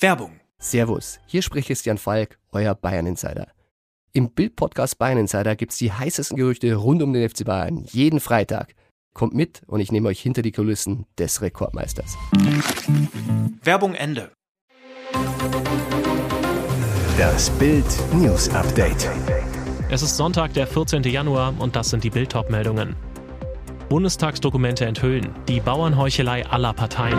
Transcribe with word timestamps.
Werbung. 0.00 0.38
Servus, 0.60 1.18
hier 1.26 1.42
spricht 1.42 1.66
Christian 1.66 1.98
Falk, 1.98 2.38
euer 2.52 2.76
Bayern 2.76 3.06
Insider. 3.06 3.48
Im 4.12 4.30
Bild-Podcast 4.30 4.96
Bayern 4.96 5.18
Insider 5.18 5.56
gibt's 5.56 5.76
die 5.76 5.92
heißesten 5.92 6.36
Gerüchte 6.36 6.72
rund 6.76 7.02
um 7.02 7.12
den 7.12 7.28
FC 7.28 7.44
Bayern 7.44 7.84
jeden 7.90 8.20
Freitag. 8.20 8.76
Kommt 9.12 9.34
mit 9.34 9.62
und 9.66 9.80
ich 9.80 9.90
nehme 9.90 10.08
euch 10.08 10.20
hinter 10.20 10.42
die 10.42 10.52
Kulissen 10.52 11.06
des 11.18 11.42
Rekordmeisters. 11.42 12.16
Werbung 13.64 13.94
Ende. 13.94 14.30
Das 17.18 17.50
Bild 17.50 17.84
News 18.14 18.48
Update. 18.50 19.10
Es 19.90 20.02
ist 20.02 20.16
Sonntag, 20.16 20.54
der 20.54 20.68
14. 20.68 21.02
Januar 21.02 21.52
und 21.58 21.74
das 21.74 21.90
sind 21.90 22.04
die 22.04 22.10
Bild-Top-Meldungen. 22.10 22.94
Bundestagsdokumente 23.88 24.84
enthüllen, 24.84 25.34
die 25.48 25.58
Bauernheuchelei 25.58 26.46
aller 26.46 26.72
Parteien. 26.72 27.18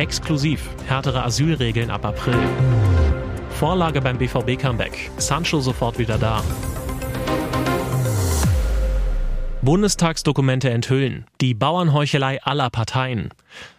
Exklusiv, 0.00 0.62
härtere 0.86 1.22
Asylregeln 1.24 1.90
ab 1.90 2.06
April. 2.06 2.38
Vorlage 3.50 4.00
beim 4.00 4.16
BVB-Comeback. 4.16 5.10
Sancho 5.18 5.60
sofort 5.60 5.98
wieder 5.98 6.16
da. 6.16 6.42
Bundestagsdokumente 9.60 10.70
enthüllen. 10.70 11.26
Die 11.42 11.52
Bauernheuchelei 11.52 12.42
aller 12.42 12.70
Parteien. 12.70 13.28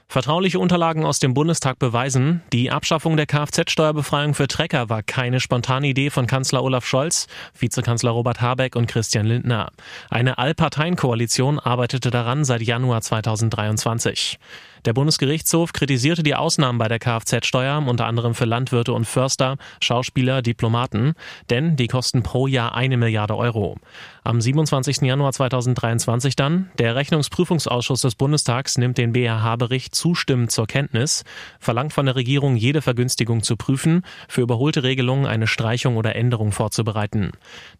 Vertrauliche 0.07 0.59
Unterlagen 0.59 1.05
aus 1.05 1.17
dem 1.17 1.33
Bundestag 1.33 1.79
beweisen, 1.79 2.43
die 2.53 2.69
Abschaffung 2.69 3.17
der 3.17 3.25
Kfz-Steuerbefreiung 3.25 4.35
für 4.35 4.47
Trecker 4.47 4.89
war 4.89 5.01
keine 5.01 5.39
spontane 5.39 5.87
Idee 5.87 6.11
von 6.11 6.27
Kanzler 6.27 6.61
Olaf 6.63 6.85
Scholz, 6.85 7.25
Vizekanzler 7.57 8.11
Robert 8.11 8.41
Habeck 8.41 8.75
und 8.75 8.87
Christian 8.87 9.25
Lindner. 9.25 9.71
Eine 10.11 10.37
Allparteienkoalition 10.37 11.57
arbeitete 11.57 12.11
daran 12.11 12.45
seit 12.45 12.61
Januar 12.61 13.01
2023. 13.01 14.37
Der 14.85 14.93
Bundesgerichtshof 14.93 15.73
kritisierte 15.73 16.23
die 16.23 16.33
Ausnahmen 16.33 16.79
bei 16.79 16.87
der 16.87 16.97
Kfz-Steuer, 16.97 17.83
unter 17.85 18.07
anderem 18.07 18.33
für 18.33 18.45
Landwirte 18.45 18.93
und 18.93 19.05
Förster, 19.05 19.57
Schauspieler, 19.79 20.41
Diplomaten, 20.41 21.13
denn 21.51 21.75
die 21.75 21.87
kosten 21.87 22.23
pro 22.23 22.47
Jahr 22.47 22.73
eine 22.73 22.97
Milliarde 22.97 23.37
Euro. 23.37 23.77
Am 24.23 24.41
27. 24.41 25.01
Januar 25.01 25.33
2023 25.33 26.35
dann, 26.35 26.71
der 26.79 26.95
Rechnungsprüfungsausschuss 26.95 28.01
des 28.01 28.15
Bundestags 28.15 28.79
nimmt 28.79 28.97
den 28.97 29.13
BRH-Bericht 29.13 29.93
zustimmend 29.93 30.51
zur 30.51 30.65
Kenntnis, 30.65 31.23
verlangt 31.59 31.93
von 31.93 32.07
der 32.07 32.15
Regierung 32.15 32.55
jede 32.55 32.81
Vergünstigung 32.81 33.43
zu 33.43 33.57
prüfen, 33.57 34.01
für 34.27 34.41
überholte 34.41 34.81
Regelungen 34.81 35.27
eine 35.27 35.45
Streichung 35.45 35.95
oder 35.97 36.15
Änderung 36.15 36.51
vorzubereiten. 36.51 37.31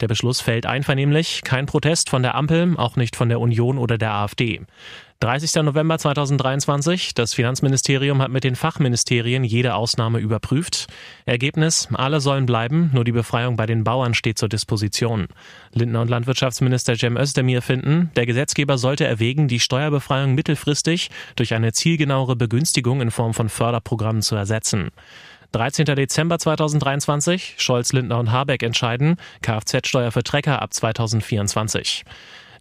Der 0.02 0.08
Beschluss 0.08 0.40
fällt 0.40 0.68
einvernehmlich, 0.68 1.42
kein 1.44 1.66
Protest 1.66 2.12
von 2.12 2.22
der 2.22 2.36
Ampel, 2.36 2.76
auch 2.78 2.96
nicht 2.96 3.16
von 3.16 3.30
der 3.30 3.40
Union 3.40 3.80
oder 3.80 3.98
der 3.98 4.14
AfD. 4.14 4.62
30. 5.22 5.54
November 5.62 6.00
2023. 6.00 7.14
Das 7.14 7.36
Finanzministerium 7.36 8.24
hat 8.24 8.32
mit 8.32 8.44
den 8.44 8.56
Fachministerien 8.56 9.44
jede 9.44 9.76
Ausnahme 9.76 10.18
überprüft. 10.18 10.88
Ergebnis, 11.28 11.88
alle 11.94 12.20
sollen 12.20 12.48
bleiben, 12.48 12.90
nur 12.92 13.04
die 13.04 13.12
Befreiung 13.12 13.56
bei 13.56 13.68
den 13.68 13.84
Bauern 13.84 14.16
steht 14.16 14.40
zur 14.40 14.50
Disposition. 14.50 15.28
Lindner 15.74 16.02
und 16.02 16.10
Landwirtschaftsminister 16.10 16.96
Cem 16.96 17.18
Özdemir 17.18 17.62
finden, 17.62 18.10
der 18.16 18.26
Gesetzgeber 18.26 18.80
sollte 18.80 19.06
erwägen, 19.06 19.48
die 19.48 19.60
Steuerbefreiung 19.60 20.34
mittelfristig 20.34 21.12
durch 21.36 21.54
eine 21.54 21.72
zielgenauere 21.72 22.36
Begünstigung 22.36 23.00
in 23.00 23.12
Form 23.12 23.36
von 23.36 23.48
Förderprogrammen 23.48 24.24
zu 24.24 24.36
ersetzen. 24.36 24.90
13. 25.52 25.86
Dezember 25.86 26.40
2023. 26.40 27.58
Scholz, 27.60 27.94
Lindner 27.94 28.18
und 28.18 28.32
Habeck 28.32 28.64
entscheiden, 28.64 29.18
Kfz-Steuer 29.44 30.12
für 30.12 30.24
Trecker 30.24 30.64
ab 30.64 30.74
2024. 30.74 32.06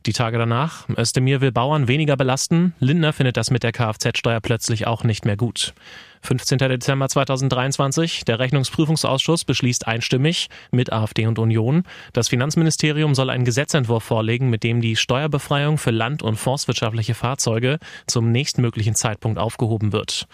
Die 0.07 0.15
Tage 0.15 0.39
danach, 0.39 0.89
Özdemir 0.97 1.43
will 1.43 1.53
Bauern 1.53 1.87
weniger 1.87 2.17
belasten, 2.17 2.73
Lindner 2.81 3.13
findet 3.13 3.37
das 3.37 3.51
mit 3.51 3.63
der 3.63 3.73
Kfz-Steuer 3.73 4.41
plötzlich 4.41 4.87
auch 4.87 5.05
nicht 5.05 5.27
mehr 5.27 5.37
gut. 5.37 5.75
15. 6.23 6.57
Dezember 6.57 7.07
2023, 7.07 8.25
der 8.25 8.39
Rechnungsprüfungsausschuss 8.39 9.45
beschließt 9.45 9.87
einstimmig 9.87 10.49
mit 10.71 10.91
AfD 10.91 11.27
und 11.27 11.39
Union, 11.39 11.83
das 12.15 12.29
Finanzministerium 12.29 13.15
soll 13.15 13.29
einen 13.29 13.45
Gesetzentwurf 13.45 14.03
vorlegen, 14.03 14.49
mit 14.49 14.65
dem 14.65 14.81
die 14.81 14.97
Steuerbefreiung 14.97 15.77
für 15.77 15.91
land- 15.91 16.23
und 16.23 16.37
forstwirtschaftliche 16.37 17.15
Fahrzeuge 17.15 17.79
zum 18.07 18.33
nächstmöglichen 18.33 18.95
Zeitpunkt 18.95 19.39
aufgehoben 19.39 19.93
wird. 19.93 20.27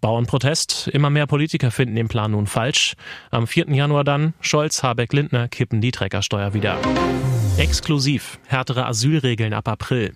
Bauernprotest. 0.00 0.88
Immer 0.88 1.10
mehr 1.10 1.26
Politiker 1.26 1.70
finden 1.70 1.96
den 1.96 2.08
Plan 2.08 2.32
nun 2.32 2.46
falsch. 2.46 2.94
Am 3.30 3.46
4. 3.46 3.70
Januar 3.70 4.04
dann 4.04 4.34
Scholz, 4.40 4.82
Habeck, 4.82 5.12
Lindner 5.12 5.48
kippen 5.48 5.80
die 5.80 5.90
Treckersteuer 5.90 6.54
wieder. 6.54 6.78
Exklusiv. 7.56 8.38
Härtere 8.46 8.86
Asylregeln 8.86 9.52
ab 9.52 9.68
April. 9.68 10.14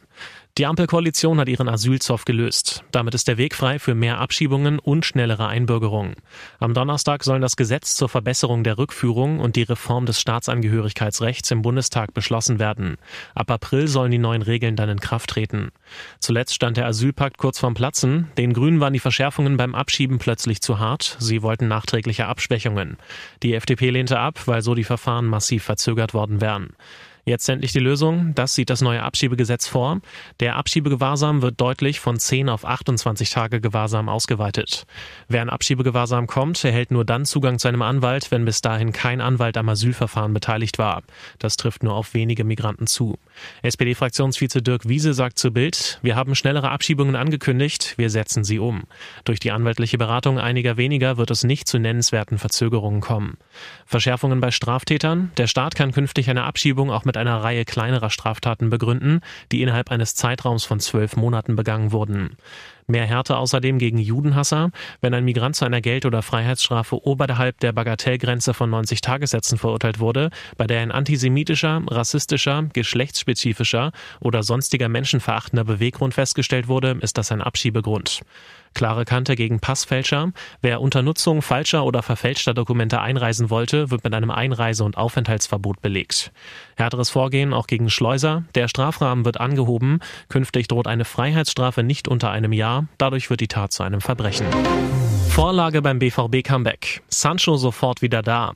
Die 0.58 0.66
Ampelkoalition 0.66 1.38
hat 1.38 1.48
ihren 1.48 1.68
Asylzoff 1.68 2.24
gelöst. 2.24 2.82
Damit 2.90 3.14
ist 3.14 3.28
der 3.28 3.38
Weg 3.38 3.54
frei 3.54 3.78
für 3.78 3.94
mehr 3.94 4.18
Abschiebungen 4.18 4.80
und 4.80 5.06
schnellere 5.06 5.46
Einbürgerungen. 5.46 6.16
Am 6.58 6.74
Donnerstag 6.74 7.22
sollen 7.22 7.42
das 7.42 7.54
Gesetz 7.54 7.94
zur 7.94 8.08
Verbesserung 8.08 8.64
der 8.64 8.76
Rückführung 8.76 9.38
und 9.38 9.54
die 9.54 9.62
Reform 9.62 10.04
des 10.04 10.20
Staatsangehörigkeitsrechts 10.20 11.52
im 11.52 11.62
Bundestag 11.62 12.12
beschlossen 12.12 12.58
werden. 12.58 12.96
Ab 13.36 13.52
April 13.52 13.86
sollen 13.86 14.10
die 14.10 14.18
neuen 14.18 14.42
Regeln 14.42 14.74
dann 14.74 14.88
in 14.88 14.98
Kraft 14.98 15.30
treten. 15.30 15.70
Zuletzt 16.18 16.54
stand 16.54 16.76
der 16.76 16.86
Asylpakt 16.86 17.38
kurz 17.38 17.60
vorm 17.60 17.74
Platzen. 17.74 18.26
Den 18.36 18.52
Grünen 18.52 18.80
waren 18.80 18.92
die 18.92 18.98
Verschärfungen 18.98 19.58
beim 19.58 19.76
Abschieben 19.76 20.18
plötzlich 20.18 20.60
zu 20.60 20.80
hart. 20.80 21.18
Sie 21.20 21.42
wollten 21.42 21.68
nachträgliche 21.68 22.26
Abschwächungen. 22.26 22.96
Die 23.44 23.54
FDP 23.54 23.90
lehnte 23.90 24.18
ab, 24.18 24.40
weil 24.46 24.62
so 24.62 24.74
die 24.74 24.82
Verfahren 24.82 25.26
massiv 25.26 25.62
verzögert 25.62 26.14
worden 26.14 26.40
wären. 26.40 26.70
Jetzt 27.28 27.46
endlich 27.50 27.72
die 27.72 27.78
Lösung. 27.78 28.34
Das 28.34 28.54
sieht 28.54 28.70
das 28.70 28.80
neue 28.80 29.02
Abschiebegesetz 29.02 29.68
vor. 29.68 30.00
Der 30.40 30.56
Abschiebegewahrsam 30.56 31.42
wird 31.42 31.60
deutlich 31.60 32.00
von 32.00 32.18
10 32.18 32.48
auf 32.48 32.64
28 32.64 33.28
Tage 33.28 33.60
Gewahrsam 33.60 34.08
ausgeweitet. 34.08 34.86
Wer 35.28 35.42
in 35.42 35.50
Abschiebegewahrsam 35.50 36.26
kommt, 36.26 36.64
erhält 36.64 36.90
nur 36.90 37.04
dann 37.04 37.26
Zugang 37.26 37.58
zu 37.58 37.68
einem 37.68 37.82
Anwalt, 37.82 38.30
wenn 38.30 38.46
bis 38.46 38.62
dahin 38.62 38.92
kein 38.92 39.20
Anwalt 39.20 39.58
am 39.58 39.68
Asylverfahren 39.68 40.32
beteiligt 40.32 40.78
war. 40.78 41.02
Das 41.38 41.58
trifft 41.58 41.82
nur 41.82 41.92
auf 41.92 42.14
wenige 42.14 42.44
Migranten 42.44 42.86
zu. 42.86 43.18
SPD-Fraktionsvize 43.60 44.62
Dirk 44.62 44.88
Wiese 44.88 45.12
sagt 45.12 45.38
zu 45.38 45.50
Bild, 45.50 45.98
wir 46.00 46.16
haben 46.16 46.34
schnellere 46.34 46.70
Abschiebungen 46.70 47.14
angekündigt, 47.14 47.98
wir 47.98 48.08
setzen 48.08 48.42
sie 48.42 48.58
um. 48.58 48.84
Durch 49.24 49.38
die 49.38 49.50
anwaltliche 49.50 49.98
Beratung 49.98 50.38
einiger 50.38 50.78
weniger 50.78 51.18
wird 51.18 51.30
es 51.30 51.44
nicht 51.44 51.68
zu 51.68 51.78
nennenswerten 51.78 52.38
Verzögerungen 52.38 53.02
kommen. 53.02 53.36
Verschärfungen 53.84 54.40
bei 54.40 54.50
Straftätern. 54.50 55.30
Der 55.36 55.46
Staat 55.46 55.74
kann 55.74 55.92
künftig 55.92 56.30
eine 56.30 56.44
Abschiebung 56.44 56.90
auch 56.90 57.04
mit 57.04 57.17
einer 57.18 57.42
Reihe 57.42 57.64
kleinerer 57.64 58.10
Straftaten 58.10 58.70
begründen, 58.70 59.20
die 59.52 59.62
innerhalb 59.62 59.90
eines 59.90 60.14
Zeitraums 60.14 60.64
von 60.64 60.80
zwölf 60.80 61.16
Monaten 61.16 61.56
begangen 61.56 61.92
wurden. 61.92 62.36
Mehr 62.90 63.04
Härte 63.04 63.36
außerdem 63.36 63.76
gegen 63.78 63.98
Judenhasser. 63.98 64.70
Wenn 65.02 65.12
ein 65.12 65.26
Migrant 65.26 65.54
zu 65.54 65.66
einer 65.66 65.82
Geld- 65.82 66.06
oder 66.06 66.22
Freiheitsstrafe 66.22 67.04
oberhalb 67.06 67.60
der 67.60 67.72
Bagatellgrenze 67.72 68.54
von 68.54 68.70
90 68.70 69.02
Tagessätzen 69.02 69.58
verurteilt 69.58 70.00
wurde, 70.00 70.30
bei 70.56 70.66
der 70.66 70.80
ein 70.80 70.90
antisemitischer, 70.90 71.82
rassistischer, 71.86 72.62
geschlechtsspezifischer 72.72 73.92
oder 74.20 74.42
sonstiger 74.42 74.88
menschenverachtender 74.88 75.64
Beweggrund 75.64 76.14
festgestellt 76.14 76.66
wurde, 76.66 76.96
ist 77.02 77.18
das 77.18 77.30
ein 77.30 77.42
Abschiebegrund. 77.42 78.22
Klare 78.74 79.04
Kante 79.04 79.34
gegen 79.34 79.60
Passfälscher. 79.60 80.32
Wer 80.62 80.80
unter 80.80 81.02
Nutzung 81.02 81.42
falscher 81.42 81.84
oder 81.84 82.02
verfälschter 82.02 82.54
Dokumente 82.54 83.00
einreisen 83.00 83.50
wollte, 83.50 83.90
wird 83.90 84.04
mit 84.04 84.14
einem 84.14 84.30
Einreise- 84.30 84.84
und 84.84 84.96
Aufenthaltsverbot 84.96 85.82
belegt. 85.82 86.32
Härteres 86.76 87.10
Vorgehen 87.10 87.52
auch 87.52 87.66
gegen 87.66 87.90
Schleuser. 87.90 88.44
Der 88.54 88.68
Strafrahmen 88.68 89.24
wird 89.24 89.40
angehoben. 89.40 90.00
Künftig 90.28 90.68
droht 90.68 90.86
eine 90.86 91.04
Freiheitsstrafe 91.04 91.82
nicht 91.82 92.08
unter 92.08 92.30
einem 92.30 92.52
Jahr. 92.52 92.77
Dadurch 92.98 93.30
wird 93.30 93.40
die 93.40 93.48
Tat 93.48 93.72
zu 93.72 93.82
einem 93.82 94.00
Verbrechen. 94.00 94.46
Vorlage 95.28 95.82
beim 95.82 95.98
BVB 95.98 96.42
Comeback. 96.42 97.02
Sancho 97.08 97.56
sofort 97.56 98.02
wieder 98.02 98.22
da. 98.22 98.54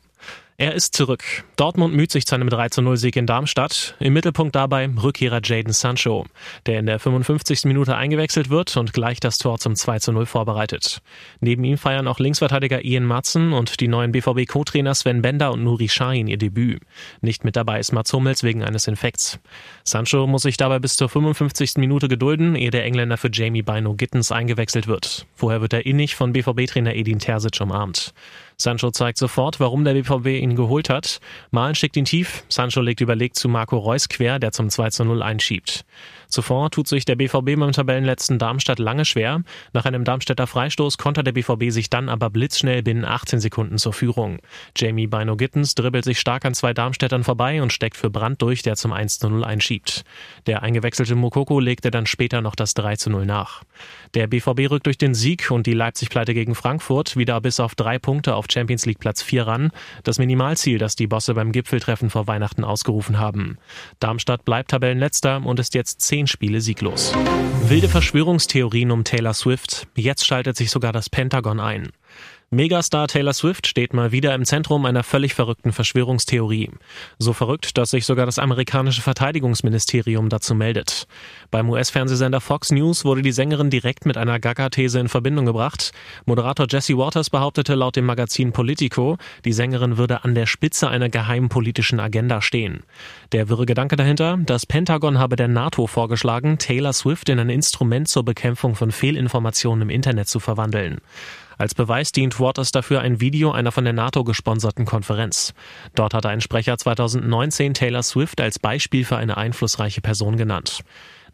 Er 0.63 0.75
ist 0.75 0.95
zurück. 0.95 1.25
Dortmund 1.57 1.93
müht 1.93 2.13
sich 2.13 2.25
zu 2.25 2.37
einem 2.37 2.47
3-0-Sieg 2.47 3.17
in 3.17 3.27
Darmstadt. 3.27 3.97
Im 3.99 4.13
Mittelpunkt 4.13 4.55
dabei 4.55 4.89
Rückkehrer 4.89 5.41
Jaden 5.43 5.73
Sancho, 5.73 6.25
der 6.67 6.79
in 6.79 6.87
der 6.87 7.01
55. 7.01 7.65
Minute 7.65 7.97
eingewechselt 7.97 8.49
wird 8.49 8.77
und 8.77 8.93
gleich 8.93 9.19
das 9.19 9.39
Tor 9.39 9.59
zum 9.59 9.73
2-0 9.73 10.25
vorbereitet. 10.25 11.03
Neben 11.41 11.65
ihm 11.65 11.79
feiern 11.79 12.07
auch 12.07 12.21
Linksverteidiger 12.21 12.85
Ian 12.85 13.07
Matzen 13.07 13.53
und 13.53 13.81
die 13.81 13.89
neuen 13.89 14.13
BVB-Co-Trainer 14.13 14.95
Sven 14.95 15.21
Bender 15.21 15.51
und 15.51 15.65
Nuri 15.65 15.89
Sahin 15.89 16.29
ihr 16.29 16.39
Debüt. 16.39 16.81
Nicht 17.23 17.43
mit 17.43 17.57
dabei 17.57 17.81
ist 17.81 17.91
Mats 17.91 18.13
Hummels 18.13 18.45
wegen 18.45 18.63
eines 18.63 18.87
Infekts. 18.87 19.41
Sancho 19.83 20.29
muss 20.29 20.43
sich 20.43 20.59
dabei 20.59 20.79
bis 20.79 20.97
zur 20.97 21.09
55. 21.09 21.79
Minute 21.79 22.07
gedulden, 22.07 22.55
ehe 22.55 22.71
der 22.71 22.85
Engländer 22.85 23.17
für 23.17 23.31
Jamie 23.33 23.63
Bino 23.63 23.95
Gittens 23.95 24.31
eingewechselt 24.31 24.87
wird. 24.87 25.27
Vorher 25.35 25.61
wird 25.61 25.73
er 25.73 25.87
innig 25.87 26.15
von 26.15 26.33
BVB-Trainer 26.33 26.95
Edin 26.95 27.19
Terzic 27.19 27.61
umarmt. 27.61 28.15
Sancho 28.63 28.91
zeigt 28.91 29.19
sofort, 29.19 29.61
warum 29.61 29.85
der 29.85 29.95
BVB 29.95 30.41
ihn 30.41 30.57
geholt 30.57 30.89
hat. 30.89 31.21
Malen 31.51 31.75
schickt 31.75 31.97
ihn 31.97 32.05
tief. 32.05 32.45
Sancho 32.49 32.81
legt 32.81 33.01
überlegt 33.01 33.37
zu 33.37 33.49
Marco 33.49 33.77
Reus 33.77 34.09
quer, 34.09 34.39
der 34.39 34.53
zum 34.53 34.71
2 34.71 34.91
zu 34.91 35.05
0 35.05 35.23
einschiebt. 35.23 35.85
Zuvor 36.33 36.71
tut 36.71 36.89
sich 36.89 37.05
der 37.05 37.17
BVB 37.17 37.61
beim 37.61 37.73
Tabellenletzten 37.73 38.39
Darmstadt 38.39 38.79
lange 38.79 39.05
schwer. 39.05 39.43
Nach 39.75 39.85
einem 39.85 40.03
Darmstädter 40.03 40.47
Freistoß 40.47 40.97
konnte 40.97 41.23
der 41.23 41.33
BVB 41.33 41.71
sich 41.71 41.91
dann 41.91 42.09
aber 42.09 42.31
blitzschnell 42.31 42.83
binnen 42.83 43.05
18 43.05 43.39
Sekunden 43.39 43.77
zur 43.77 43.93
Führung. 43.93 44.39
Jamie 44.75 45.07
Bino 45.07 45.37
Gittens 45.37 45.75
dribbelt 45.75 46.07
sich 46.07 46.19
stark 46.19 46.47
an 46.47 46.55
zwei 46.55 46.73
Darmstädtern 46.73 47.23
vorbei 47.23 47.61
und 47.61 47.71
steckt 47.71 47.99
für 47.99 48.09
Brand 48.09 48.41
durch, 48.41 48.63
der 48.63 48.77
zum 48.77 48.95
1-0 48.95 49.43
einschiebt. 49.43 50.05
Der 50.47 50.63
eingewechselte 50.63 51.15
Mokoko 51.17 51.61
legte 51.61 51.91
dann 51.91 52.07
später 52.07 52.41
noch 52.41 52.55
das 52.55 52.75
3-0 52.77 53.27
nach. 53.27 53.63
Der 54.15 54.27
BVB 54.27 54.71
rückt 54.71 54.87
durch 54.87 54.97
den 54.97 55.15
Sieg 55.15 55.51
und 55.51 55.67
die 55.67 55.75
Leipzig-Pleite 55.75 56.33
gegen 56.33 56.55
Frankfurt 56.55 57.15
wieder 57.15 57.43
bis 57.43 57.61
auf 57.61 57.75
drei 57.75 57.99
Punkte 57.99 58.37
auf 58.37 58.47
Champions 58.51 58.87
League 58.87 59.01
Platz 59.01 59.23
4 59.23 59.47
ran. 59.47 59.71
Das 60.03 60.19
Minimalziel, 60.19 60.79
das 60.79 60.97
die 60.97 61.09
Bosse 61.09 61.35
beim 61.35 61.53
Gipfeltreffen 61.53 62.09
vor 62.09 62.27
Weihnachten 62.27 62.65
ausgerufen 62.65 63.19
haben. 63.19 63.59
Darmstadt 64.01 64.47
bleibt 64.47 64.71
Tabellenletzter 64.71 65.45
und 65.45 65.61
ist 65.61 65.75
jetzt 65.75 66.01
zehn 66.23 66.27
Spiele 66.29 66.61
sieglos. 66.61 67.13
Wilde 67.67 67.89
Verschwörungstheorien 67.89 68.93
um 68.93 69.03
Taylor 69.03 69.35
Swift. 69.35 69.89
Jetzt 69.97 70.25
schaltet 70.25 70.57
sich 70.57 70.71
sogar 70.71 70.93
das 70.93 71.11
Pentagon 71.11 71.59
ein. 71.59 71.89
Megastar 72.55 73.09
Taylor 73.09 73.33
Swift 73.33 73.67
steht 73.67 73.95
mal 73.95 74.13
wieder 74.13 74.35
im 74.35 74.45
Zentrum 74.45 74.85
einer 74.85 75.03
völlig 75.03 75.33
verrückten 75.33 75.73
Verschwörungstheorie. 75.73 76.69
So 77.19 77.33
verrückt, 77.33 77.79
dass 77.79 77.93
sich 77.93 78.05
sogar 78.05 78.27
das 78.27 78.39
amerikanische 78.39 79.01
Verteidigungsministerium 79.01 80.29
dazu 80.29 80.55
meldet. 80.55 81.07
Beim 81.51 81.71
US-Fernsehsender 81.71 82.43
Fox 82.43 82.71
News 82.71 83.07
wurde 83.07 83.23
die 83.23 83.33
Sängerin 83.33 83.71
direkt 83.71 84.05
mit 84.05 84.19
einer 84.19 84.39
Gaga-These 84.39 85.01
in 85.01 85.09
Verbindung 85.09 85.47
gebracht. 85.47 85.93
Moderator 86.27 86.67
Jesse 86.69 86.99
Waters 86.99 87.31
behauptete 87.31 87.75
laut 87.75 87.97
dem 87.97 88.05
Magazin 88.05 88.53
Politico, 88.53 89.17
die 89.47 89.55
Sängerin 89.55 89.97
würde 89.97 90.23
an 90.23 90.35
der 90.35 90.45
Spitze 90.45 90.91
einer 90.91 91.09
geheimen 91.09 91.49
politischen 91.49 92.01
Agenda 92.01 92.43
stehen. 92.43 92.83
Der 93.33 93.49
wirre 93.49 93.65
Gedanke 93.65 93.97
dahinter, 93.97 94.39
das 94.45 94.67
Pentagon 94.67 95.19
habe 95.19 95.37
der 95.37 95.49
NATO 95.49 95.87
vorgeschlagen, 95.87 96.59
Taylor 96.59 96.93
Swift 96.93 97.31
in 97.31 97.39
ein 97.39 97.49
Instrument 97.49 98.09
zur 98.09 98.27
Bekämpfung 98.27 98.75
von 98.75 98.91
Fehlinformationen 98.91 99.81
im 99.81 99.91
Internet 99.91 100.29
zu 100.29 100.39
verwandeln. 100.39 100.99
Als 101.59 101.75
Beweis 101.75 102.13
dient 102.13 102.41
Waters 102.41 102.73
dafür 102.73 103.01
ein 103.01 103.21
Video 103.21 103.53
einer 103.53 103.73
von 103.73 103.85
der 103.85 103.93
NATO 103.93 104.25
gesponserten 104.25 104.85
Konferenz. 104.85 105.55
Dort 105.95 106.15
hatte 106.15 106.29
ein 106.29 106.41
Sprecher 106.41 106.79
2019 106.79 107.75
Taylor 107.75 108.03
Swift 108.03 108.41
als 108.41 108.59
Beispiel 108.59 109.05
für 109.05 109.17
eine 109.17 109.37
einflussreiche 109.37 110.01
Person 110.01 110.37
genannt. 110.37 110.83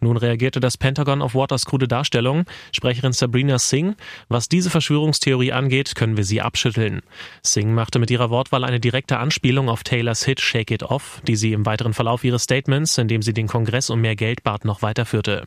Nun 0.01 0.17
reagierte 0.17 0.61
das 0.61 0.77
Pentagon 0.77 1.23
auf 1.23 1.35
Waters 1.35 1.67
krude 1.67 1.89
Darstellung. 1.89 2.45
Sprecherin 2.73 3.13
Sabrina 3.13 3.59
Singh, 3.59 3.97
was 4.29 4.49
diese 4.49 4.71
Verschwörungstheorie 4.71 5.53
angeht, 5.53 5.95
können 5.97 6.17
wir 6.17 6.25
sie 6.25 6.41
abschütteln. 6.41 7.01
Singh 7.43 7.73
machte 7.73 7.99
mit 7.99 8.11
ihrer 8.11 8.31
Wortwahl 8.31 8.65
eine 8.65 8.81
direkte 8.81 9.19
Anspielung 9.19 9.69
auf 9.69 9.83
Taylors 9.83 10.25
Hit 10.25 10.41
Shake 10.41 10.71
It 10.71 10.85
Off, 10.85 11.21
die 11.27 11.37
sie 11.37 11.53
im 11.53 11.67
weiteren 11.67 11.95
Verlauf 11.95 12.23
ihres 12.23 12.45
Statements, 12.45 12.97
in 12.99 13.09
dem 13.09 13.23
sie 13.23 13.33
den 13.33 13.49
Kongress 13.49 13.91
um 13.91 14.01
mehr 14.01 14.17
Geld 14.17 14.45
bat, 14.45 14.65
noch 14.65 14.83
weiterführte. 14.83 15.47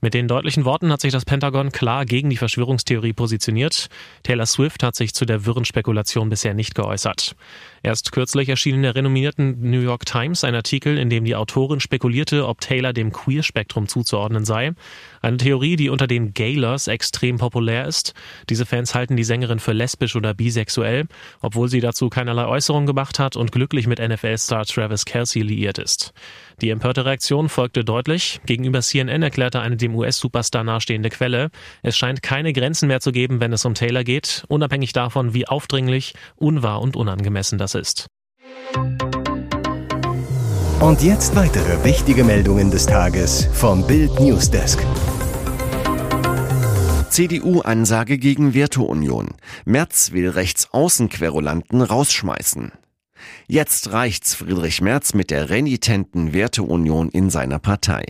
Mit 0.00 0.14
den 0.14 0.28
deutlichen 0.28 0.64
Worten 0.64 0.92
hat 0.92 1.00
sich 1.00 1.12
das 1.12 1.24
Pentagon 1.24 1.72
klar 1.72 2.04
gegen 2.04 2.30
die 2.30 2.36
Verschwörungstheorie 2.36 3.14
positioniert. 3.14 3.88
Taylor 4.22 4.46
Swift 4.46 4.84
hat 4.84 4.94
sich 4.94 5.12
zu 5.12 5.24
der 5.24 5.44
wirren 5.44 5.64
Spekulation 5.64 6.28
bisher 6.28 6.54
nicht 6.54 6.76
geäußert. 6.76 7.34
Erst 7.82 8.12
kürzlich 8.12 8.48
erschien 8.48 8.76
in 8.76 8.82
der 8.82 8.94
renommierten 8.94 9.70
New 9.70 9.80
York 9.80 10.06
Times 10.06 10.44
ein 10.44 10.54
Artikel, 10.54 10.98
in 10.98 11.10
dem 11.10 11.24
die 11.24 11.34
Autorin 11.34 11.80
spekulierte, 11.80 12.46
ob 12.46 12.60
Taylor 12.60 12.92
dem 12.92 13.10
Queer-Spektrum 13.10 13.88
zuzuordnen 13.88 14.44
sei. 14.44 14.72
Eine 15.20 15.38
Theorie, 15.38 15.74
die 15.74 15.88
unter 15.88 16.06
den 16.06 16.32
Gaylers 16.32 16.86
extrem 16.86 17.38
populär 17.38 17.86
ist. 17.86 18.14
Diese 18.50 18.66
Fans 18.66 18.94
halten 18.94 19.16
die 19.16 19.24
Sängerin 19.24 19.58
für 19.58 19.72
lesbisch 19.72 20.14
oder 20.14 20.32
bisexuell, 20.32 21.06
obwohl 21.40 21.68
sie 21.68 21.80
dazu 21.80 22.08
keinerlei 22.08 22.46
Äußerung 22.46 22.86
gemacht 22.86 23.18
hat 23.18 23.34
und 23.34 23.50
glücklich 23.50 23.88
mit 23.88 23.98
NFL-Star 23.98 24.64
Travis 24.64 25.04
Kelsey 25.04 25.42
liiert 25.42 25.78
ist. 25.78 26.12
Die 26.60 26.70
empörte 26.70 27.04
Reaktion 27.04 27.48
folgte 27.48 27.84
deutlich. 27.84 28.40
Gegenüber 28.46 28.80
CNN 28.80 29.22
erklärte 29.22 29.60
eine 29.60 29.76
dem 29.76 29.94
US-Superstar 29.94 30.64
nahestehende 30.64 31.08
Quelle, 31.08 31.50
es 31.82 31.96
scheint 31.96 32.22
keine 32.22 32.52
Grenzen 32.52 32.88
mehr 32.88 33.00
zu 33.00 33.12
geben, 33.12 33.40
wenn 33.40 33.52
es 33.52 33.64
um 33.64 33.74
Taylor 33.74 34.04
geht, 34.04 34.44
unabhängig 34.48 34.92
davon, 34.92 35.34
wie 35.34 35.46
aufdringlich, 35.46 36.14
unwahr 36.36 36.80
und 36.80 36.96
unangemessen 36.96 37.58
das 37.58 37.74
ist. 37.74 38.08
Und 40.80 41.02
jetzt 41.02 41.34
weitere 41.34 41.84
wichtige 41.84 42.22
Meldungen 42.24 42.70
des 42.70 42.86
Tages 42.86 43.48
vom 43.52 43.86
Bild 43.86 44.20
Newsdesk. 44.20 44.84
CDU-Ansage 47.10 48.18
gegen 48.18 48.54
Werteunion. 48.54 49.30
Merz 49.64 50.12
will 50.12 50.28
Rechtsaußenquerulanten 50.28 51.82
rausschmeißen. 51.82 52.70
Jetzt 53.46 53.92
reicht's 53.92 54.34
Friedrich 54.34 54.80
Merz 54.80 55.14
mit 55.14 55.30
der 55.30 55.50
renitenten 55.50 56.32
Werteunion 56.32 57.08
in 57.08 57.30
seiner 57.30 57.58
Partei. 57.58 58.04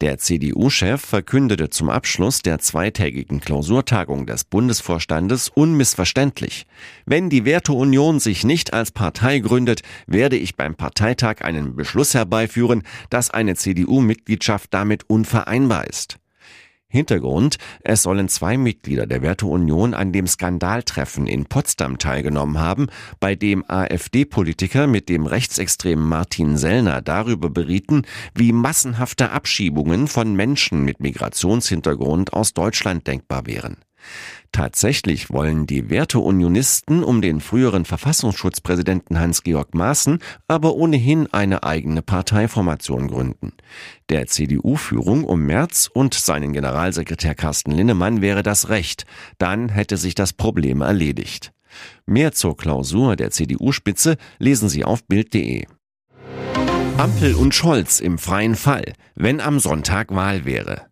Der 0.00 0.18
CDU-Chef 0.18 1.00
verkündete 1.00 1.70
zum 1.70 1.88
Abschluss 1.90 2.42
der 2.42 2.58
zweitägigen 2.58 3.40
Klausurtagung 3.40 4.26
des 4.26 4.44
Bundesvorstandes 4.44 5.48
unmissverständlich. 5.48 6.66
Wenn 7.06 7.30
die 7.30 7.44
Werteunion 7.44 8.20
sich 8.20 8.44
nicht 8.44 8.72
als 8.72 8.90
Partei 8.90 9.38
gründet, 9.38 9.82
werde 10.06 10.36
ich 10.36 10.56
beim 10.56 10.74
Parteitag 10.74 11.42
einen 11.42 11.76
Beschluss 11.76 12.14
herbeiführen, 12.14 12.82
dass 13.10 13.30
eine 13.30 13.54
CDU-Mitgliedschaft 13.54 14.72
damit 14.74 15.08
unvereinbar 15.08 15.86
ist. 15.86 16.18
Hintergrund, 16.92 17.56
es 17.80 18.02
sollen 18.02 18.28
zwei 18.28 18.58
Mitglieder 18.58 19.06
der 19.06 19.22
Werteunion 19.22 19.94
an 19.94 20.12
dem 20.12 20.26
Skandaltreffen 20.26 21.26
in 21.26 21.46
Potsdam 21.46 21.96
teilgenommen 21.96 22.58
haben, 22.58 22.88
bei 23.18 23.34
dem 23.34 23.64
AfD-Politiker 23.66 24.86
mit 24.86 25.08
dem 25.08 25.24
rechtsextremen 25.24 26.06
Martin 26.06 26.58
Sellner 26.58 27.00
darüber 27.00 27.48
berieten, 27.48 28.02
wie 28.34 28.52
massenhafte 28.52 29.30
Abschiebungen 29.30 30.06
von 30.06 30.36
Menschen 30.36 30.84
mit 30.84 31.00
Migrationshintergrund 31.00 32.34
aus 32.34 32.52
Deutschland 32.52 33.06
denkbar 33.06 33.46
wären. 33.46 33.78
Tatsächlich 34.52 35.30
wollen 35.30 35.66
die 35.66 35.88
Werteunionisten 35.88 37.02
um 37.02 37.22
den 37.22 37.40
früheren 37.40 37.84
Verfassungsschutzpräsidenten 37.86 39.18
Hans-Georg 39.18 39.74
Maaßen 39.74 40.18
aber 40.46 40.74
ohnehin 40.74 41.32
eine 41.32 41.62
eigene 41.62 42.02
Parteiformation 42.02 43.08
gründen. 43.08 43.52
Der 44.10 44.26
CDU-Führung 44.26 45.24
um 45.24 45.42
Merz 45.46 45.88
und 45.92 46.12
seinen 46.12 46.52
Generalsekretär 46.52 47.34
Carsten 47.34 47.72
Linnemann 47.72 48.20
wäre 48.20 48.42
das 48.42 48.68
recht, 48.68 49.06
dann 49.38 49.70
hätte 49.70 49.96
sich 49.96 50.14
das 50.14 50.34
Problem 50.34 50.82
erledigt. 50.82 51.52
Mehr 52.04 52.32
zur 52.32 52.56
Klausur 52.56 53.16
der 53.16 53.30
CDU-Spitze 53.30 54.16
lesen 54.38 54.68
Sie 54.68 54.84
auf 54.84 55.06
Bild.de. 55.06 55.64
Ampel 56.98 57.34
und 57.34 57.54
Scholz 57.54 58.00
im 58.00 58.18
freien 58.18 58.54
Fall, 58.54 58.92
wenn 59.14 59.40
am 59.40 59.58
Sonntag 59.58 60.14
Wahl 60.14 60.44
wäre. 60.44 60.91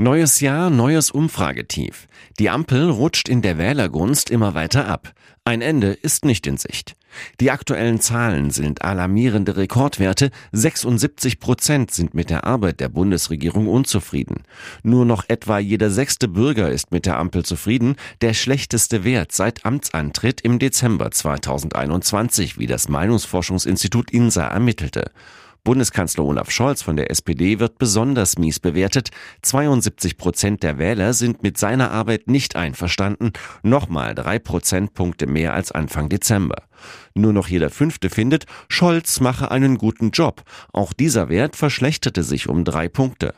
Neues 0.00 0.40
Jahr, 0.40 0.70
neues 0.70 1.10
Umfragetief. 1.10 2.08
Die 2.38 2.48
Ampel 2.48 2.88
rutscht 2.88 3.28
in 3.28 3.42
der 3.42 3.58
Wählergunst 3.58 4.30
immer 4.30 4.54
weiter 4.54 4.88
ab. 4.88 5.12
Ein 5.44 5.60
Ende 5.60 5.88
ist 5.88 6.24
nicht 6.24 6.46
in 6.46 6.56
Sicht. 6.56 6.96
Die 7.38 7.50
aktuellen 7.50 8.00
Zahlen 8.00 8.50
sind 8.50 8.80
alarmierende 8.80 9.58
Rekordwerte. 9.58 10.30
76 10.52 11.38
Prozent 11.38 11.90
sind 11.90 12.14
mit 12.14 12.30
der 12.30 12.44
Arbeit 12.44 12.80
der 12.80 12.88
Bundesregierung 12.88 13.68
unzufrieden. 13.68 14.44
Nur 14.82 15.04
noch 15.04 15.24
etwa 15.28 15.58
jeder 15.58 15.90
sechste 15.90 16.28
Bürger 16.28 16.70
ist 16.70 16.92
mit 16.92 17.04
der 17.04 17.18
Ampel 17.18 17.44
zufrieden. 17.44 17.96
Der 18.22 18.32
schlechteste 18.32 19.04
Wert 19.04 19.32
seit 19.32 19.66
Amtsantritt 19.66 20.40
im 20.40 20.58
Dezember 20.58 21.10
2021, 21.10 22.58
wie 22.58 22.66
das 22.66 22.88
Meinungsforschungsinstitut 22.88 24.10
INSA 24.12 24.46
ermittelte. 24.46 25.10
Bundeskanzler 25.64 26.24
Olaf 26.24 26.50
Scholz 26.50 26.82
von 26.82 26.96
der 26.96 27.10
SPD 27.10 27.58
wird 27.58 27.78
besonders 27.78 28.38
mies 28.38 28.60
bewertet. 28.60 29.10
72 29.42 30.16
Prozent 30.16 30.62
der 30.62 30.78
Wähler 30.78 31.12
sind 31.12 31.42
mit 31.42 31.58
seiner 31.58 31.90
Arbeit 31.90 32.28
nicht 32.28 32.56
einverstanden, 32.56 33.32
nochmal 33.62 34.14
drei 34.14 34.38
Prozentpunkte 34.38 35.26
mehr 35.26 35.52
als 35.52 35.72
Anfang 35.72 36.08
Dezember. 36.08 36.62
Nur 37.14 37.32
noch 37.32 37.48
jeder 37.48 37.70
Fünfte 37.70 38.08
findet, 38.10 38.46
Scholz 38.68 39.20
mache 39.20 39.50
einen 39.50 39.76
guten 39.76 40.10
Job. 40.10 40.42
Auch 40.72 40.92
dieser 40.92 41.28
Wert 41.28 41.56
verschlechterte 41.56 42.22
sich 42.22 42.48
um 42.48 42.64
drei 42.64 42.88
Punkte. 42.88 43.34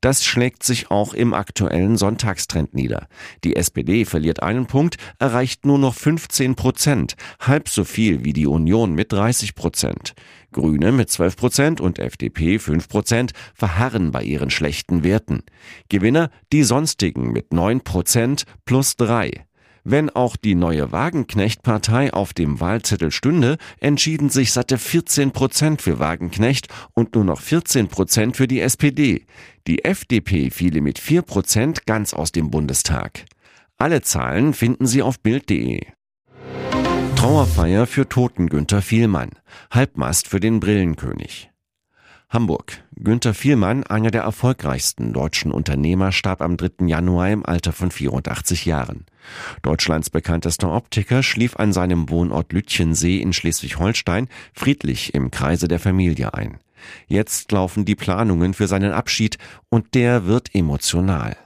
Das 0.00 0.22
schlägt 0.22 0.62
sich 0.64 0.90
auch 0.90 1.14
im 1.14 1.32
aktuellen 1.32 1.96
Sonntagstrend 1.96 2.74
nieder. 2.74 3.08
Die 3.42 3.56
SPD 3.56 4.04
verliert 4.04 4.42
einen 4.42 4.66
Punkt, 4.66 4.98
erreicht 5.18 5.64
nur 5.64 5.78
noch 5.78 5.94
15 5.94 6.56
Prozent, 6.56 7.16
halb 7.40 7.70
so 7.70 7.84
viel 7.84 8.22
wie 8.22 8.34
die 8.34 8.46
Union 8.46 8.92
mit 8.92 9.12
30 9.12 9.54
Prozent. 9.54 10.12
Grüne 10.52 10.92
mit 10.92 11.08
12 11.08 11.36
Prozent 11.36 11.80
und 11.80 11.98
FDP 11.98 12.58
5 12.58 12.86
Prozent 12.86 13.32
verharren 13.54 14.10
bei 14.10 14.22
ihren 14.22 14.50
schlechten 14.50 15.04
Werten. 15.04 15.42
Gewinner 15.88 16.30
die 16.52 16.64
sonstigen 16.64 17.32
mit 17.32 17.54
9 17.54 17.80
Prozent 17.80 18.44
plus 18.66 18.96
3. 18.96 19.46
Wenn 19.86 20.08
auch 20.08 20.36
die 20.36 20.54
neue 20.54 20.92
Wagenknecht-Partei 20.92 22.14
auf 22.14 22.32
dem 22.32 22.58
Wahlzettel 22.58 23.10
stünde, 23.10 23.58
entschieden 23.80 24.30
sich 24.30 24.50
satte 24.50 24.78
14 24.78 25.32
Prozent 25.32 25.82
für 25.82 25.98
Wagenknecht 25.98 26.68
und 26.94 27.14
nur 27.14 27.24
noch 27.24 27.42
14 27.42 27.88
Prozent 27.88 28.34
für 28.34 28.48
die 28.48 28.60
SPD. 28.60 29.26
Die 29.66 29.84
FDP 29.84 30.48
fiele 30.50 30.80
mit 30.80 30.98
4 30.98 31.20
Prozent 31.20 31.84
ganz 31.84 32.14
aus 32.14 32.32
dem 32.32 32.50
Bundestag. 32.50 33.26
Alle 33.76 34.00
Zahlen 34.00 34.54
finden 34.54 34.86
Sie 34.86 35.02
auf 35.02 35.20
Bild.de. 35.20 35.82
Trauerfeier 37.16 37.86
für 37.86 38.08
Toten 38.08 38.48
Günther 38.48 38.80
Vielmann. 38.80 39.30
Halbmast 39.70 40.28
für 40.28 40.40
den 40.40 40.60
Brillenkönig. 40.60 41.50
Hamburg. 42.34 42.82
Günter 42.96 43.32
Vielmann, 43.32 43.84
einer 43.84 44.10
der 44.10 44.22
erfolgreichsten 44.22 45.12
deutschen 45.12 45.52
Unternehmer, 45.52 46.10
starb 46.10 46.42
am 46.42 46.56
3. 46.56 46.86
Januar 46.86 47.30
im 47.30 47.46
Alter 47.46 47.72
von 47.72 47.92
84 47.92 48.66
Jahren. 48.66 49.06
Deutschlands 49.62 50.10
bekanntester 50.10 50.72
Optiker 50.72 51.22
schlief 51.22 51.56
an 51.56 51.72
seinem 51.72 52.10
Wohnort 52.10 52.52
Lütchensee 52.52 53.18
in 53.18 53.32
Schleswig-Holstein 53.32 54.28
friedlich 54.52 55.14
im 55.14 55.30
Kreise 55.30 55.68
der 55.68 55.78
Familie 55.78 56.34
ein. 56.34 56.58
Jetzt 57.06 57.52
laufen 57.52 57.84
die 57.84 57.94
Planungen 57.94 58.52
für 58.52 58.66
seinen 58.66 58.92
Abschied 58.92 59.38
und 59.68 59.94
der 59.94 60.26
wird 60.26 60.54
emotional. 60.54 61.36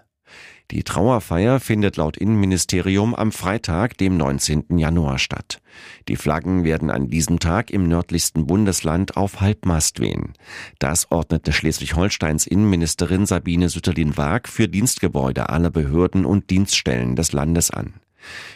Die 0.70 0.82
Trauerfeier 0.82 1.60
findet 1.60 1.96
laut 1.96 2.18
Innenministerium 2.18 3.14
am 3.14 3.32
Freitag, 3.32 3.96
dem 3.96 4.18
19. 4.18 4.76
Januar 4.76 5.18
statt. 5.18 5.62
Die 6.08 6.16
Flaggen 6.16 6.62
werden 6.62 6.90
an 6.90 7.08
diesem 7.08 7.38
Tag 7.38 7.70
im 7.70 7.88
nördlichsten 7.88 8.46
Bundesland 8.46 9.16
auf 9.16 9.40
Halbmast 9.40 9.98
wehen. 10.00 10.34
Das 10.78 11.10
ordnete 11.10 11.54
Schleswig-Holsteins 11.54 12.46
Innenministerin 12.46 13.25
Sabine 13.25 13.70
Sütterlin-Waag 13.70 14.46
für 14.46 14.68
Dienstgebäude 14.68 15.48
aller 15.48 15.70
Behörden 15.70 16.26
und 16.26 16.50
Dienststellen 16.50 17.16
des 17.16 17.32
Landes 17.32 17.70
an. 17.70 17.94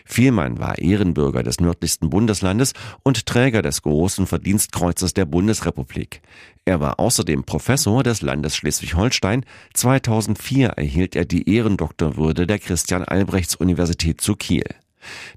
Vielmann 0.04 0.58
war 0.58 0.78
Ehrenbürger 0.78 1.42
des 1.42 1.60
nördlichsten 1.60 2.10
Bundeslandes 2.10 2.72
und 3.02 3.26
Träger 3.26 3.62
des 3.62 3.82
Großen 3.82 4.26
Verdienstkreuzes 4.26 5.14
der 5.14 5.24
Bundesrepublik. 5.24 6.22
Er 6.64 6.80
war 6.80 7.00
außerdem 7.00 7.44
Professor 7.44 8.02
des 8.02 8.22
Landes 8.22 8.56
Schleswig-Holstein. 8.56 9.44
2004 9.74 10.68
erhielt 10.68 11.16
er 11.16 11.24
die 11.24 11.48
Ehrendoktorwürde 11.48 12.46
der 12.46 12.58
Christian-Albrechts-Universität 12.58 14.20
zu 14.20 14.36
Kiel. 14.36 14.64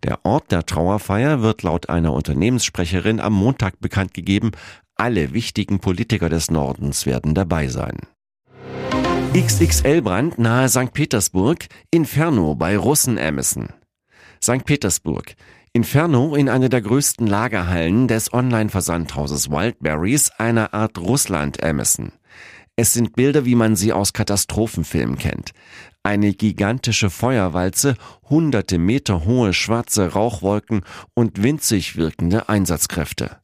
Der 0.04 0.24
Ort 0.24 0.52
der 0.52 0.66
Trauerfeier 0.66 1.42
wird 1.42 1.64
laut 1.64 1.90
einer 1.90 2.14
Unternehmenssprecherin 2.14 3.20
am 3.20 3.34
Montag 3.34 3.80
bekannt 3.80 4.14
gegeben. 4.14 4.52
Alle 4.96 5.34
wichtigen 5.34 5.80
Politiker 5.80 6.30
des 6.30 6.52
Nordens 6.52 7.06
werden 7.06 7.34
dabei 7.34 7.68
sein. 7.68 7.98
XXL-Brand 9.36 10.40
nahe 10.40 10.70
St. 10.70 10.94
Petersburg, 10.94 11.66
Inferno 11.92 12.56
bei 12.56 12.78
Russen 12.78 13.18
Emerson. 13.18 13.68
St. 14.46 14.64
Petersburg. 14.64 15.36
Inferno 15.74 16.36
in 16.36 16.50
einer 16.50 16.70
der 16.70 16.84
größten 16.84 17.26
Lagerhallen 17.26 18.08
des 18.08 18.32
Online-Versandhauses 18.32 19.50
Wildberries, 19.50 20.30
einer 20.38 20.72
Art 20.72 21.00
Russland 21.00 21.64
Amazon. 21.64 22.12
Es 22.76 22.94
sind 22.94 23.16
Bilder, 23.16 23.46
wie 23.46 23.56
man 23.56 23.76
sie 23.76 23.92
aus 23.92 24.14
Katastrophenfilmen 24.14 25.18
kennt. 25.18 25.54
Eine 26.04 26.32
gigantische 26.32 27.10
Feuerwalze, 27.10 27.96
hunderte 28.30 28.78
Meter 28.78 29.26
hohe 29.26 29.52
schwarze 29.52 30.14
Rauchwolken 30.14 30.84
und 31.16 31.42
winzig 31.42 31.96
wirkende 31.96 32.48
Einsatzkräfte. 32.48 33.38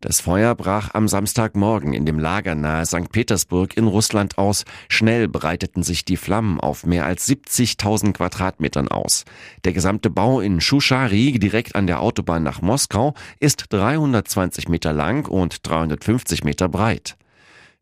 Das 0.00 0.20
Feuer 0.20 0.54
brach 0.54 0.94
am 0.94 1.08
Samstagmorgen 1.08 1.92
in 1.92 2.06
dem 2.06 2.18
Lager 2.18 2.54
nahe 2.54 2.86
St. 2.86 3.10
Petersburg 3.12 3.76
in 3.76 3.86
Russland 3.86 4.38
aus. 4.38 4.64
Schnell 4.88 5.28
breiteten 5.28 5.82
sich 5.82 6.04
die 6.04 6.16
Flammen 6.16 6.60
auf 6.60 6.86
mehr 6.86 7.04
als 7.04 7.28
70.000 7.28 8.12
Quadratmetern 8.12 8.88
aus. 8.88 9.24
Der 9.64 9.72
gesamte 9.72 10.10
Bau 10.10 10.40
in 10.40 10.60
Shushari, 10.60 11.38
direkt 11.38 11.76
an 11.76 11.86
der 11.86 12.00
Autobahn 12.00 12.42
nach 12.42 12.62
Moskau, 12.62 13.14
ist 13.40 13.66
320 13.70 14.68
Meter 14.68 14.92
lang 14.92 15.28
und 15.28 15.68
350 15.68 16.44
Meter 16.44 16.68
breit. 16.68 17.16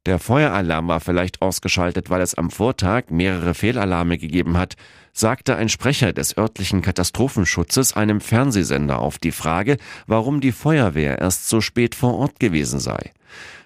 Der 0.08 0.18
Feueralarm 0.18 0.88
war 0.88 1.00
vielleicht 1.00 1.42
ausgeschaltet, 1.42 2.08
weil 2.08 2.22
es 2.22 2.34
am 2.34 2.50
Vortag 2.50 3.10
mehrere 3.10 3.52
Fehlalarme 3.52 4.16
gegeben 4.16 4.56
hat, 4.56 4.74
sagte 5.12 5.56
ein 5.56 5.68
Sprecher 5.68 6.14
des 6.14 6.34
örtlichen 6.34 6.80
Katastrophenschutzes 6.80 7.92
einem 7.92 8.22
Fernsehsender 8.22 9.00
auf 9.00 9.18
die 9.18 9.32
Frage, 9.32 9.76
warum 10.06 10.40
die 10.40 10.52
Feuerwehr 10.52 11.18
erst 11.18 11.50
so 11.50 11.60
spät 11.60 11.94
vor 11.94 12.14
Ort 12.14 12.40
gewesen 12.40 12.80
sei. 12.80 13.12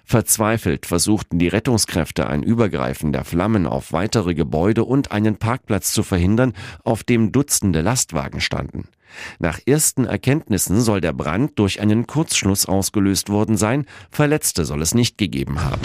Verzweifelt 0.03 0.85
versuchten 0.85 1.39
die 1.39 1.47
Rettungskräfte 1.47 2.27
ein 2.27 2.43
Übergreifen 2.43 3.13
der 3.13 3.23
Flammen 3.23 3.65
auf 3.65 3.93
weitere 3.93 4.33
Gebäude 4.33 4.83
und 4.83 5.13
einen 5.13 5.37
Parkplatz 5.37 5.93
zu 5.93 6.03
verhindern, 6.03 6.51
auf 6.83 7.05
dem 7.05 7.31
Dutzende 7.31 7.79
Lastwagen 7.79 8.41
standen. 8.41 8.89
Nach 9.39 9.59
ersten 9.65 10.05
Erkenntnissen 10.05 10.81
soll 10.81 11.01
der 11.01 11.13
Brand 11.13 11.57
durch 11.59 11.79
einen 11.79 12.07
Kurzschluss 12.07 12.65
ausgelöst 12.65 13.29
worden 13.29 13.57
sein, 13.57 13.85
Verletzte 14.09 14.65
soll 14.65 14.81
es 14.81 14.93
nicht 14.93 15.17
gegeben 15.17 15.63
haben. 15.63 15.81